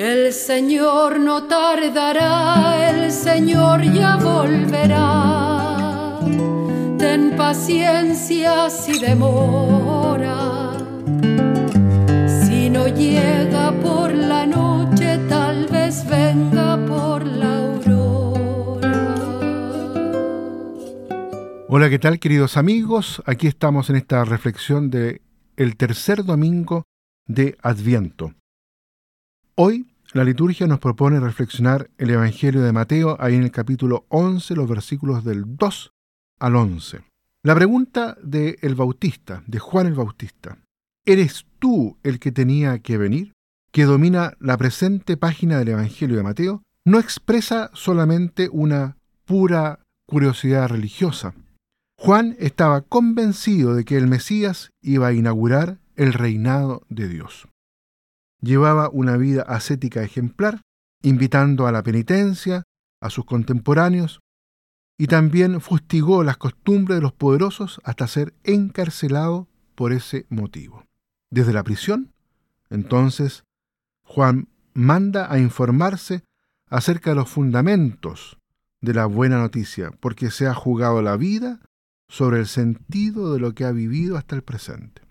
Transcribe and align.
El 0.00 0.32
Señor 0.32 1.20
no 1.20 1.42
tardará, 1.42 2.88
el 2.88 3.12
Señor 3.12 3.82
ya 3.82 4.16
volverá. 4.16 6.18
Ten 6.96 7.36
paciencia 7.36 8.70
si 8.70 8.98
demora. 8.98 10.72
Si 12.26 12.70
no 12.70 12.88
llega 12.88 13.72
por 13.82 14.14
la 14.14 14.46
noche, 14.46 15.18
tal 15.28 15.66
vez 15.66 16.08
venga 16.08 16.82
por 16.86 17.26
la 17.26 17.58
aurora. 17.58 19.14
Hola, 21.68 21.90
¿qué 21.90 21.98
tal 21.98 22.18
queridos 22.18 22.56
amigos? 22.56 23.22
Aquí 23.26 23.48
estamos 23.48 23.90
en 23.90 23.96
esta 23.96 24.24
reflexión 24.24 24.88
de 24.88 25.20
el 25.58 25.76
tercer 25.76 26.24
domingo 26.24 26.84
de 27.26 27.58
Adviento. 27.60 28.32
Hoy 29.56 29.89
la 30.12 30.24
liturgia 30.24 30.66
nos 30.66 30.80
propone 30.80 31.20
reflexionar 31.20 31.88
el 31.96 32.10
Evangelio 32.10 32.62
de 32.62 32.72
Mateo 32.72 33.16
ahí 33.20 33.36
en 33.36 33.44
el 33.44 33.52
capítulo 33.52 34.06
11, 34.08 34.56
los 34.56 34.68
versículos 34.68 35.24
del 35.24 35.56
2 35.56 35.92
al 36.40 36.56
11. 36.56 37.02
La 37.44 37.54
pregunta 37.54 38.16
de 38.20 38.58
el 38.62 38.74
Bautista, 38.74 39.44
de 39.46 39.60
Juan 39.60 39.86
el 39.86 39.94
Bautista, 39.94 40.58
¿eres 41.06 41.46
tú 41.60 41.96
el 42.02 42.18
que 42.18 42.32
tenía 42.32 42.80
que 42.80 42.98
venir? 42.98 43.32
que 43.72 43.84
domina 43.84 44.32
la 44.40 44.56
presente 44.56 45.16
página 45.16 45.60
del 45.60 45.68
Evangelio 45.68 46.16
de 46.16 46.24
Mateo, 46.24 46.64
no 46.84 46.98
expresa 46.98 47.70
solamente 47.72 48.48
una 48.50 48.96
pura 49.26 49.78
curiosidad 50.08 50.68
religiosa. 50.68 51.34
Juan 51.96 52.34
estaba 52.40 52.80
convencido 52.80 53.76
de 53.76 53.84
que 53.84 53.96
el 53.96 54.08
Mesías 54.08 54.70
iba 54.82 55.06
a 55.06 55.12
inaugurar 55.12 55.78
el 55.94 56.14
reinado 56.14 56.82
de 56.88 57.06
Dios 57.06 57.46
llevaba 58.40 58.88
una 58.90 59.16
vida 59.16 59.42
ascética 59.42 60.02
ejemplar, 60.02 60.62
invitando 61.02 61.66
a 61.66 61.72
la 61.72 61.82
penitencia 61.82 62.64
a 63.00 63.10
sus 63.10 63.24
contemporáneos, 63.24 64.20
y 64.98 65.06
también 65.06 65.60
fustigó 65.60 66.22
las 66.24 66.36
costumbres 66.36 66.98
de 66.98 67.02
los 67.02 67.14
poderosos 67.14 67.80
hasta 67.84 68.06
ser 68.06 68.34
encarcelado 68.44 69.48
por 69.74 69.92
ese 69.92 70.26
motivo. 70.28 70.84
Desde 71.30 71.54
la 71.54 71.62
prisión, 71.62 72.12
entonces, 72.68 73.44
Juan 74.02 74.48
manda 74.74 75.32
a 75.32 75.38
informarse 75.38 76.22
acerca 76.68 77.10
de 77.10 77.16
los 77.16 77.30
fundamentos 77.30 78.38
de 78.82 78.94
la 78.94 79.06
buena 79.06 79.38
noticia, 79.38 79.90
porque 80.00 80.30
se 80.30 80.46
ha 80.46 80.54
jugado 80.54 81.00
la 81.02 81.16
vida 81.16 81.60
sobre 82.08 82.40
el 82.40 82.46
sentido 82.46 83.32
de 83.32 83.40
lo 83.40 83.54
que 83.54 83.64
ha 83.64 83.72
vivido 83.72 84.16
hasta 84.16 84.36
el 84.36 84.42
presente. 84.42 85.02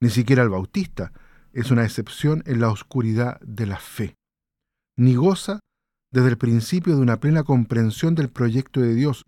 Ni 0.00 0.08
siquiera 0.08 0.42
el 0.42 0.48
Bautista 0.48 1.12
es 1.52 1.70
una 1.70 1.84
excepción 1.84 2.42
en 2.46 2.60
la 2.60 2.70
oscuridad 2.70 3.40
de 3.40 3.66
la 3.66 3.78
fe, 3.78 4.14
ni 4.96 5.14
goza 5.14 5.60
desde 6.12 6.28
el 6.28 6.38
principio 6.38 6.96
de 6.96 7.02
una 7.02 7.20
plena 7.20 7.44
comprensión 7.44 8.14
del 8.14 8.28
proyecto 8.28 8.80
de 8.80 8.94
Dios 8.94 9.24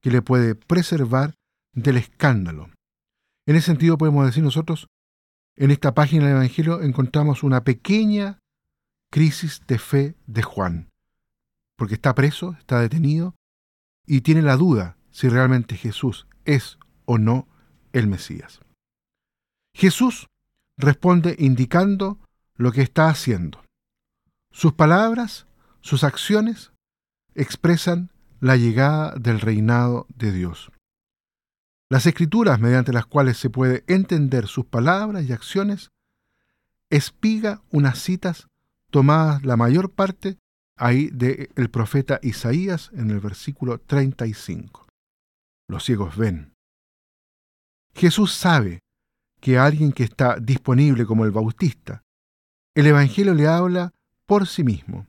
que 0.00 0.10
le 0.10 0.22
puede 0.22 0.54
preservar 0.54 1.34
del 1.74 1.96
escándalo. 1.96 2.70
En 3.46 3.56
ese 3.56 3.66
sentido 3.66 3.98
podemos 3.98 4.26
decir 4.26 4.42
nosotros, 4.42 4.86
en 5.56 5.70
esta 5.70 5.94
página 5.94 6.26
del 6.26 6.36
Evangelio 6.36 6.82
encontramos 6.82 7.42
una 7.42 7.64
pequeña 7.64 8.38
crisis 9.10 9.62
de 9.66 9.78
fe 9.78 10.14
de 10.26 10.42
Juan, 10.42 10.88
porque 11.76 11.94
está 11.94 12.14
preso, 12.14 12.56
está 12.58 12.80
detenido 12.80 13.34
y 14.06 14.20
tiene 14.22 14.42
la 14.42 14.56
duda 14.56 14.96
si 15.10 15.28
realmente 15.28 15.76
Jesús 15.76 16.26
es 16.44 16.78
o 17.04 17.18
no 17.18 17.48
el 17.92 18.06
Mesías. 18.06 18.60
Jesús 19.74 20.29
responde 20.80 21.36
indicando 21.38 22.18
lo 22.56 22.72
que 22.72 22.82
está 22.82 23.08
haciendo. 23.08 23.62
Sus 24.52 24.72
palabras, 24.72 25.46
sus 25.80 26.04
acciones 26.04 26.72
expresan 27.34 28.10
la 28.40 28.56
llegada 28.56 29.14
del 29.16 29.40
reinado 29.40 30.06
de 30.16 30.32
Dios. 30.32 30.72
Las 31.88 32.06
escrituras 32.06 32.60
mediante 32.60 32.92
las 32.92 33.06
cuales 33.06 33.36
se 33.36 33.50
puede 33.50 33.84
entender 33.86 34.46
sus 34.46 34.66
palabras 34.66 35.24
y 35.24 35.32
acciones 35.32 35.90
espiga 36.88 37.62
unas 37.70 37.98
citas 37.98 38.48
tomadas 38.90 39.44
la 39.44 39.56
mayor 39.56 39.90
parte 39.90 40.36
ahí 40.76 41.08
del 41.10 41.50
el 41.56 41.70
profeta 41.70 42.18
Isaías 42.22 42.90
en 42.94 43.10
el 43.10 43.20
versículo 43.20 43.78
35. 43.78 44.86
Los 45.68 45.84
ciegos 45.84 46.16
ven. 46.16 46.52
Jesús 47.94 48.32
sabe 48.34 48.80
que 49.40 49.58
alguien 49.58 49.92
que 49.92 50.04
está 50.04 50.36
disponible 50.38 51.06
como 51.06 51.24
el 51.24 51.30
Bautista. 51.30 52.02
El 52.74 52.86
Evangelio 52.86 53.34
le 53.34 53.46
habla 53.46 53.92
por 54.26 54.46
sí 54.46 54.62
mismo. 54.62 55.06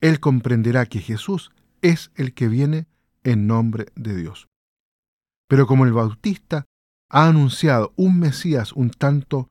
Él 0.00 0.20
comprenderá 0.20 0.86
que 0.86 1.00
Jesús 1.00 1.52
es 1.82 2.10
el 2.14 2.32
que 2.34 2.48
viene 2.48 2.86
en 3.24 3.46
nombre 3.46 3.86
de 3.94 4.16
Dios. 4.16 4.48
Pero 5.48 5.66
como 5.66 5.84
el 5.84 5.92
Bautista 5.92 6.64
ha 7.10 7.26
anunciado 7.26 7.92
un 7.96 8.18
Mesías 8.18 8.72
un 8.72 8.90
tanto 8.90 9.50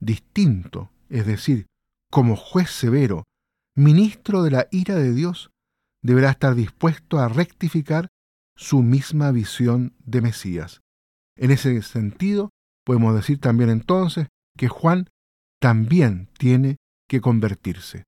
distinto, 0.00 0.90
es 1.08 1.26
decir, 1.26 1.66
como 2.10 2.36
juez 2.36 2.70
severo, 2.70 3.24
ministro 3.74 4.42
de 4.42 4.50
la 4.50 4.68
ira 4.70 4.94
de 4.94 5.12
Dios, 5.12 5.50
deberá 6.02 6.30
estar 6.30 6.54
dispuesto 6.54 7.18
a 7.18 7.28
rectificar 7.28 8.08
su 8.56 8.82
misma 8.82 9.32
visión 9.32 9.94
de 10.04 10.22
Mesías. 10.22 10.80
En 11.36 11.50
ese 11.50 11.82
sentido, 11.82 12.50
Podemos 12.86 13.16
decir 13.16 13.40
también 13.40 13.68
entonces 13.68 14.28
que 14.56 14.68
Juan 14.68 15.08
también 15.60 16.28
tiene 16.38 16.76
que 17.08 17.20
convertirse. 17.20 18.04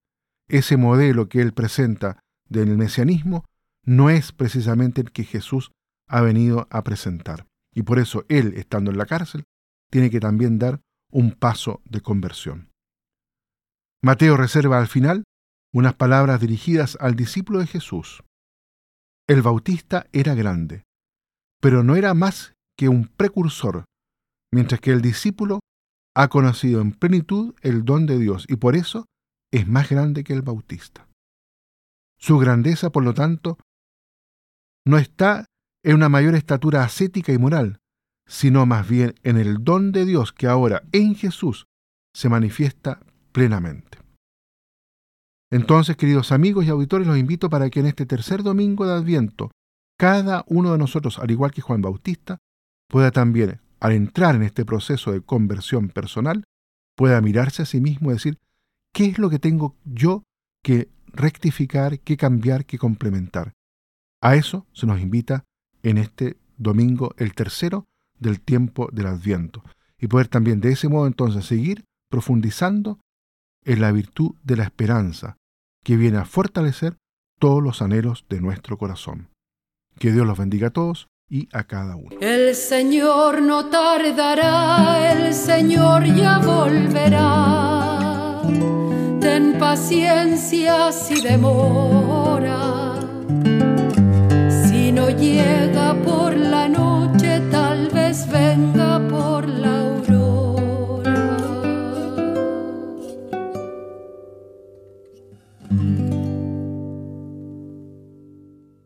Ese 0.49 0.77
modelo 0.77 1.29
que 1.29 1.41
él 1.41 1.53
presenta 1.53 2.21
del 2.49 2.79
mesianismo 2.79 3.45
no 3.85 4.09
es 4.09 4.31
precisamente 4.31 5.01
el 5.01 5.11
que 5.11 5.25
Jesús 5.25 5.73
ha 6.07 6.21
venido 6.21 6.69
a 6.71 6.85
presentar. 6.85 7.47
Y 7.75 7.83
por 7.83 7.99
eso 7.99 8.25
él, 8.29 8.55
estando 8.57 8.93
en 8.93 8.99
la 8.99 9.07
cárcel, 9.07 9.45
tiene 9.91 10.11
que 10.11 10.21
también 10.21 10.61
dar 10.61 10.81
un 11.11 11.33
paso 11.33 11.83
de 11.85 12.01
conversión. 12.01 12.71
Mateo 14.01 14.37
reserva 14.37 14.79
al 14.79 14.87
final 14.87 15.25
unas 15.73 15.95
palabras 15.95 16.41
dirigidas 16.41 16.97
al 17.01 17.17
discípulo 17.17 17.59
de 17.59 17.67
Jesús. 17.67 18.23
El 19.27 19.43
bautista 19.43 20.07
era 20.13 20.35
grande, 20.35 20.85
pero 21.61 21.83
no 21.83 21.97
era 21.97 22.15
más 22.15 22.55
que 22.77 22.89
un 22.89 23.09
precursor 23.09 23.85
mientras 24.53 24.81
que 24.81 24.93
el 24.93 25.03
discípulo 25.03 25.61
ha 26.15 26.29
conocido 26.29 26.81
en 26.81 26.93
plenitud 26.93 27.55
el 27.63 27.85
don 27.85 28.07
de 28.07 28.19
Dios 28.19 28.45
y 28.49 28.57
por 28.57 28.77
eso 28.77 29.07
es 29.53 29.69
más 29.69 29.89
grande 29.89 30.25
que 30.25 30.33
el 30.33 30.43
bautista. 30.43 31.07
Su 32.19 32.39
grandeza, 32.39 32.91
por 32.91 33.05
lo 33.05 33.15
tanto, 33.15 33.59
no 34.85 34.99
está 34.99 35.47
en 35.85 35.95
una 35.95 36.09
mayor 36.09 36.35
estatura 36.35 36.83
ascética 36.83 37.33
y 37.33 37.39
moral, 37.39 37.79
sino 38.27 38.67
más 38.67 38.89
bien 38.89 39.15
en 39.23 39.37
el 39.37 39.63
don 39.65 39.93
de 39.93 40.05
Dios 40.05 40.33
que 40.33 40.47
ahora 40.47 40.83
en 40.93 41.15
Jesús 41.15 41.67
se 42.13 42.29
manifiesta 42.29 43.01
plenamente. 43.33 43.99
Entonces, 45.51 45.97
queridos 45.97 46.33
amigos 46.33 46.65
y 46.65 46.69
auditores, 46.69 47.07
los 47.07 47.17
invito 47.17 47.49
para 47.49 47.71
que 47.71 47.81
en 47.81 47.87
este 47.87 48.07
tercer 48.07 48.43
domingo 48.43 48.87
de 48.87 48.95
Adviento, 48.95 49.51
cada 49.99 50.45
uno 50.47 50.73
de 50.73 50.79
nosotros, 50.79 51.19
al 51.19 51.31
igual 51.31 51.53
que 51.53 51.63
Juan 51.63 51.81
Bautista, 51.81 52.39
pueda 52.89 53.11
también 53.11 53.61
al 53.81 53.93
entrar 53.93 54.35
en 54.35 54.43
este 54.43 54.65
proceso 54.65 55.13
de 55.13 55.21
conversión 55.21 55.89
personal, 55.89 56.45
pueda 56.97 57.21
mirarse 57.21 57.63
a 57.63 57.67
sí 57.67 57.81
mismo 57.81 58.11
y 58.11 58.15
decir, 58.15 58.39
¿qué 58.93 59.07
es 59.07 59.19
lo 59.19 59.31
que 59.31 59.39
tengo 59.39 59.77
yo 59.85 60.25
que 60.63 60.89
rectificar, 61.07 62.01
que 62.01 62.17
cambiar, 62.17 62.65
que 62.65 62.79
complementar? 62.79 63.53
A 64.21 64.35
eso 64.35 64.67
se 64.73 64.87
nos 64.87 65.01
invita 65.01 65.45
en 65.83 65.99
este 65.99 66.37
domingo, 66.57 67.15
el 67.19 67.35
tercero 67.35 67.87
del 68.19 68.41
tiempo 68.41 68.89
del 68.93 69.07
Adviento, 69.07 69.63
y 69.99 70.09
poder 70.09 70.29
también 70.29 70.61
de 70.61 70.73
ese 70.73 70.89
modo 70.89 71.07
entonces 71.07 71.45
seguir 71.47 71.85
profundizando 72.11 72.99
en 73.65 73.81
la 73.81 73.93
virtud 73.93 74.35
de 74.43 74.57
la 74.57 74.65
esperanza, 74.65 75.37
que 75.85 75.97
viene 75.97 76.19
a 76.19 76.25
fortalecer 76.25 76.97
todos 77.39 77.63
los 77.63 77.81
anhelos 77.81 78.27
de 78.29 78.41
nuestro 78.41 78.77
corazón. 78.77 79.29
Que 79.99 80.13
Dios 80.13 80.27
los 80.27 80.39
bendiga 80.39 80.69
a 80.69 80.73
todos 80.73 81.09
y 81.31 81.49
a 81.53 81.65
cada 81.65 81.97
uno. 81.97 82.11
El 82.21 82.55
Señor 82.55 83.43
no 83.43 83.67
tardará, 83.67 85.13
el 85.13 85.35
Señor 85.35 86.05
ya 86.05 86.39
volverá. 86.39 88.41
Ten 89.21 89.59
paciencia 89.59 90.93
si 90.93 91.21
demora, 91.21 91.98